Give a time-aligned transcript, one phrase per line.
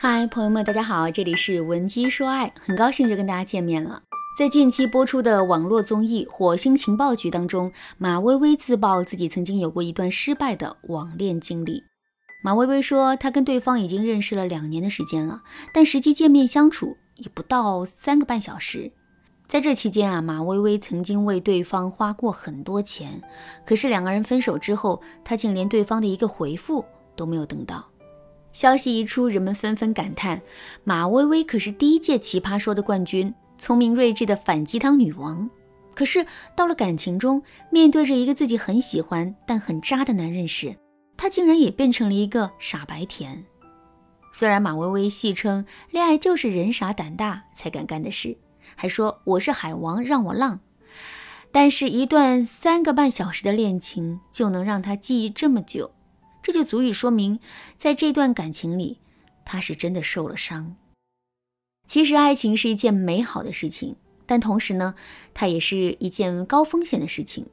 [0.00, 4.00] 嗨，朋友们，大家好，这里是文姬说爱，很高兴又跟大家见面了。
[4.38, 11.82] 在近期播出的网络综艺《火星情报局》当中，马薇薇自曝自己曾经有过一段失败的网恋经历。
[12.44, 15.42] 马薇薇说，她跟对方已经认识了两年的时间了，
[15.74, 18.92] 但实际见面相处也不到三个半小时。
[19.48, 23.20] 在这期间啊，马薇薇曾经为对方花过很多钱，
[23.66, 26.84] 可是两个人分手之后，她竟连对方的一个回复
[27.16, 27.84] 都没有等到。
[28.52, 30.40] 消息一出，人们纷纷感叹：
[30.82, 35.48] 马薇薇可是第一届奇葩说的冠军，聪明睿智的反鸡汤女王。
[35.94, 36.24] 可是
[36.56, 40.74] 到了感情中，面对着一个自己很喜欢但很渣的男人时，
[41.16, 43.44] 她竟然也变成了一个傻白甜。
[44.32, 48.36] 虽然马薇薇戏称恋爱就是人傻胆大才敢干的事，
[48.76, 50.60] 还说我是海王让我浪，
[51.50, 55.90] 但是，一段三个半小时的恋情就能让她记忆这么久。
[56.48, 57.40] 这就足以说明，
[57.76, 59.00] 在这段感情里，
[59.44, 60.76] 他是真的受了伤。
[61.86, 64.94] 其实，爱情是一件美好的事情，但同时呢，
[65.34, 67.44] 它也是一件高风险的事情。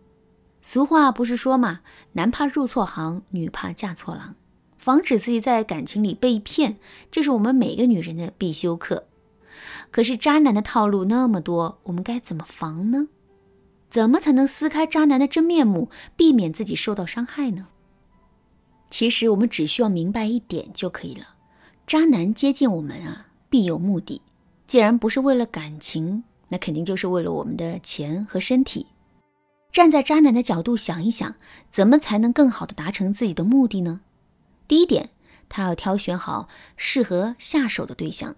[0.61, 1.81] 俗话不是说嘛，
[2.13, 4.35] 男怕入错行，女怕嫁错郎。
[4.77, 6.77] 防止自己在感情里被骗，
[7.11, 9.07] 这是我们每个女人的必修课。
[9.91, 13.09] 可是，渣男的套路那么多，我们该怎么防呢？
[13.89, 17.67] 怎么才能撕开渣男的真面目，避免自己受到伤害呢？
[18.95, 21.27] 其实我们只需要明白一点就可以了：
[21.85, 24.21] 渣男接近我们啊，必有目的。
[24.67, 28.87] 既然不是为了感情，那肯定就是为了我们的钱和身体。
[29.69, 31.35] 站在渣男的角度想一想，
[31.69, 33.99] 怎么才能更好的达成自己的目的呢？
[34.65, 35.09] 第一点，
[35.49, 38.37] 他要挑选好适合下手的对象。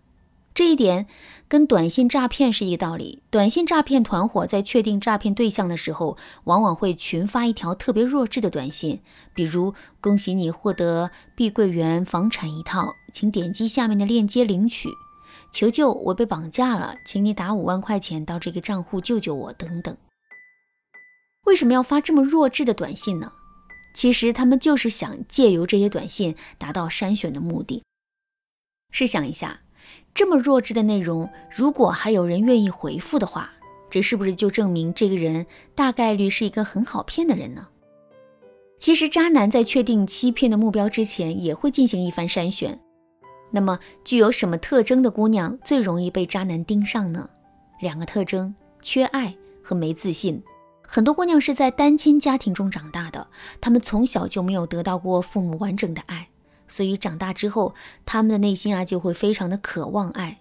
[0.57, 1.05] 这一点
[1.47, 3.21] 跟短信诈骗是一个道理。
[3.29, 8.99] 短信诈骗团伙在确定诈骗对象的时候，往往会群发一条特别弱智的短信，
[9.35, 14.89] 比如“恭喜你获得碧桂园房产一套，请点击下面的链接领取
[15.53, 19.95] ”，“求救，我被绑架了，请你打五万块钱到这个账户救救我”等等。
[21.45, 23.31] 为什么要发这么弱智的短信呢？
[23.93, 27.83] 其实他们就是想借由这些短信达到筛选的目的。
[28.89, 29.59] 试想一下。
[30.17, 33.51] 这么弱智的内容，如果还有人愿意回复的话，
[33.87, 35.45] 这是不是就证明这个人
[35.75, 37.67] 大概率是一个很好骗的人呢？
[38.79, 42.79] 其实，渣男在确定欺骗的目标之前，也会进行一番筛选。
[43.51, 47.29] 那么，具有什么特征的姑娘最容易被渣男盯上呢？
[47.79, 50.41] 两个特征：缺爱和没自信。
[50.81, 53.27] 很多姑娘是在单亲家庭中长大的，
[53.61, 56.27] 她们从小就没有得到过父母完整的爱。
[56.67, 57.73] 所以长大之后，
[58.05, 60.39] 他们的内心啊就会非常的渴望爱。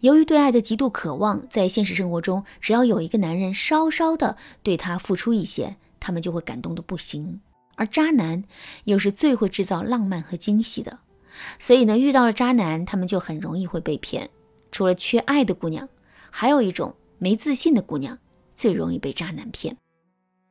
[0.00, 7.40] 由于对爱的极度渴望，在现实生活中，只要有一个男人稍稍的对他付出一些，他们就会感动的不行。
[7.74, 8.44] 而渣男
[8.84, 11.00] 又是最会制造浪漫和惊喜的，
[11.58, 14.30] 所以呢，遇到了渣男，他们就很容易会被骗。
[14.70, 15.88] 除了缺爱的姑娘，
[16.30, 18.18] 还有一种没自信的姑娘，
[18.54, 19.76] 最容易被渣男骗。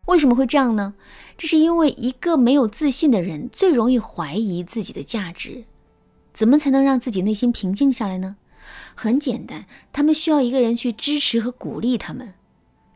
[0.08, 0.96] 为什么会这样呢？
[1.38, 5.64] 这是因为一个没有自信的人最容易怀疑自己的价值。
[6.34, 8.36] 怎么才能让自己内心平静下来呢？
[8.96, 12.34] 很简单，他们需要一个人去支持和鼓励他们。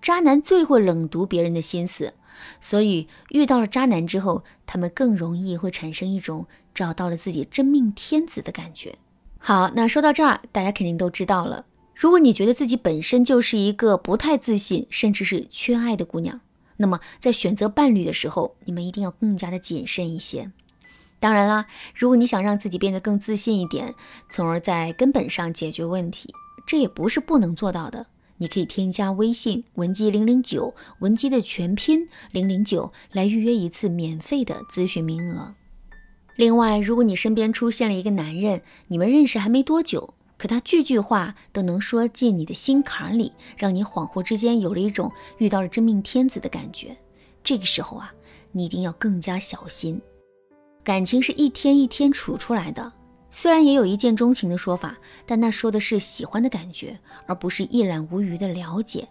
[0.01, 2.13] 渣男最会冷读别人的心思，
[2.59, 8.95] 所以遇到了渣男之后，他们更容易会产生一种找到了自己真命天子的感觉。
[9.37, 11.65] 好，那说到这儿，大家肯定都知道了。
[11.93, 16.41] 如果你觉得自己本身就是一个不太自信，甚至是缺爱的姑娘，
[16.81, 20.51] 那么，在选择伴侣的时候，你们一定要更加的谨慎一些。
[21.19, 23.93] 当然啦，如果你想让自己变得更自信一点，
[24.31, 26.33] 从而在根本上解决问题，
[26.65, 28.07] 这也不是不能做到的。
[28.37, 35.53] 你可以添加微信文姬零零九，文姬的全拼零零九，来预约一次免费的咨询名额。
[36.35, 40.15] 另外，如果你身边出现了一个男人，你们认识还没多久。
[40.41, 46.97] 可他句句话都能说进你的心坎里，让你恍惚之间有了一种遇到了真命天子的感觉。
[47.43, 48.11] 这个时候啊，
[48.51, 50.01] 你一定要更加小心。
[50.83, 52.91] 感情是一天一天处出来的，
[53.29, 59.07] 虽然也有一见钟情的说法，但那说的是喜欢的感觉，而不是一览无余的了解。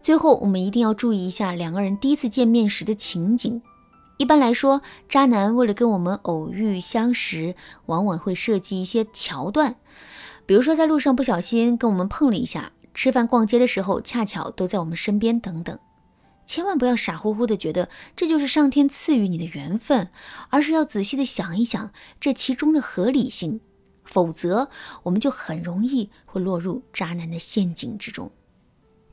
[0.00, 3.60] 最后，我们一定要注意一下两个人第一次见面时的情景。
[4.16, 4.80] 一般来说，
[5.10, 7.54] 渣男为了跟我们偶遇相识，
[7.84, 9.76] 往往会设计一些桥段。
[10.44, 15.78] 比如说，在路上不小心跟我们碰了一下，吃饭逛街的时候恰巧都在我们身边等等，
[16.44, 20.10] 千万不要傻乎乎的觉得这就是上天赐予你的缘分，
[20.50, 23.60] 而是要仔细的想一想这其中的合理性，
[24.04, 24.68] 否则
[25.04, 28.30] 我们就很容易会落入渣男的陷阱之中。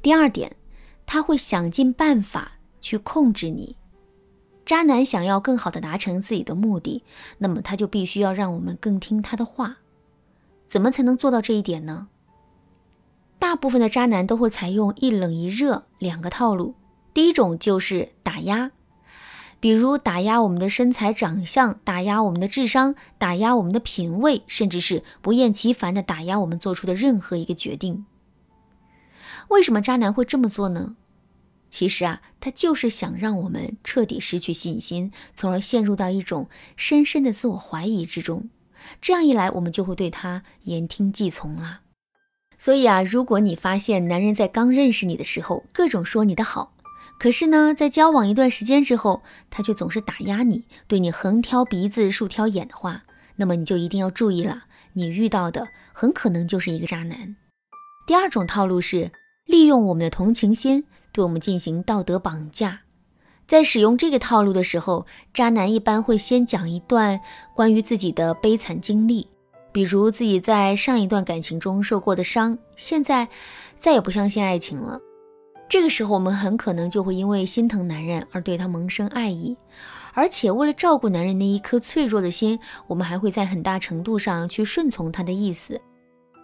[0.01, 0.55] 第二点，
[1.05, 3.75] 他会想尽办法去控制你。
[4.65, 7.03] 渣男想要更好的达成自己的目的，
[7.37, 9.77] 那么他就必须要让我们更听他的话。
[10.69, 12.07] 怎么才能做到这一点呢？
[13.39, 16.75] 大部分的渣男都会采用一冷一热两个套路。
[17.13, 18.71] 第一种就是打压，
[19.59, 28.05] 比如打压我们的身材长相，打压我们的智商，打压我们的品味，甚至是不厌其烦的打压我们做出的任何一个决定。
[29.47, 30.95] 为什么渣男会这么做呢？
[31.71, 38.49] 其实啊，他就是想让我们彻底失去信心，从而陷入到一种深深的自我怀疑之中。
[39.01, 41.81] 这样一来，我们就会对他言听计从了。
[42.57, 46.73] 所以啊，如果你发现男人在刚认识你的时候各种说你的好，
[47.17, 53.03] 可是呢，在交往一段时间之后，他却总是打压你，对你横挑鼻子竖挑眼的话，
[53.37, 57.35] 那么你就一定要注意了，你遇到的很可能就是一个渣男。
[58.05, 59.11] 第二种套路是
[59.45, 60.85] 利用我们的同情心。
[61.11, 62.81] 对我们进行道德绑架，
[63.49, 67.19] 在使用这个套路的时候，渣男一般会先讲一段
[67.55, 69.27] 关于自己的悲惨经历，
[69.71, 73.27] 比如自己在上一段感情中受过的伤，现在
[73.75, 74.99] 再也不相信爱情了。
[75.67, 79.57] 这个时候，我们很可能就会因为心疼男人而对他萌生爱意，
[80.13, 85.81] 而且为了照顾男人那一颗脆弱的心，我们还会在很大程度上去顺从他的意思。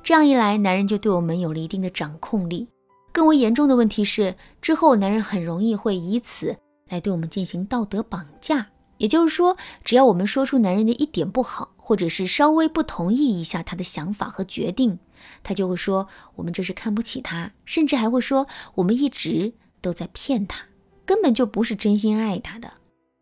[0.01, 2.68] 这样一来，男人就对我们有了一定的掌控力。
[3.12, 6.58] 更为严重的问题是，之后男人很容易会以此
[6.90, 8.68] 来对我们进行道德绑架。
[8.98, 15.00] 也就是说，只要我们说出男人的一点不好，或者是稍微不同意一下他的想法和决定，
[15.44, 20.66] 他就会说我们这是看不起他，甚至还会说我们一直都在骗他，
[21.06, 22.72] 根本就不是真心爱他的。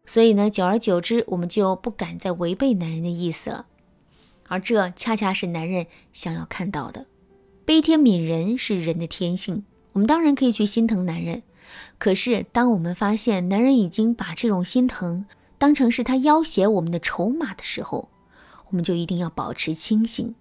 [0.06, 3.66] 所以呢，久而久之，我们就不敢再违背男人的意思了。
[4.48, 7.08] 而这恰恰是男人想要看到的。
[7.66, 9.64] 悲天悯人是人的天性。
[9.94, 11.42] 我们当然可以去心疼男人，
[11.98, 15.26] 可是当我们发现男人已经把这种心疼
[15.58, 18.10] 当成是他要挟我们的筹码的时候，
[18.70, 20.36] 我们就一定要保持清醒，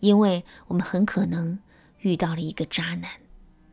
[0.00, 1.58] 因为我们很可能
[2.00, 3.10] 遇到了一个渣男。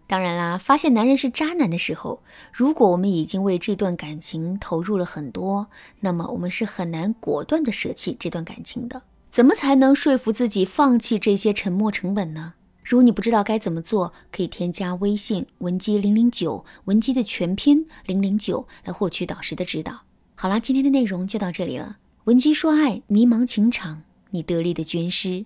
[0.10, 2.24] 当然啦，发现男人是渣男的时候，
[2.54, 5.68] 如果我们已经为这段感情投入了很多，
[6.00, 9.02] 那么我们是很难果断的舍弃这段感情的。
[9.30, 12.54] 怎么才能说服自己放弃这些沉没成本呢？
[12.88, 20.04] 如果你不知道该怎么做，可以添加微信文姬零零九，文姬的全拼零零九，来获取导师的指导。
[20.36, 21.98] 好啦，今天的内容就到这里了。
[22.24, 25.44] 文姬说爱，迷茫情场，你得力的军师。